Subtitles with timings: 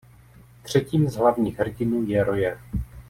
[0.63, 2.59] Třetím z hlavních hrdinů je Rojer.